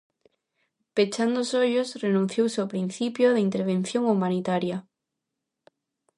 Pechando 0.95 1.37
os 1.43 1.51
ollos, 1.63 1.95
renunciouse 2.05 2.57
ao 2.59 2.71
principio 2.73 3.27
de 3.35 3.43
intervención 3.47 4.03
humanitaria. 4.13 4.77